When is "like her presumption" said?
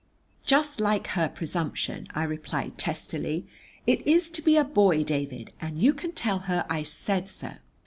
0.81-2.07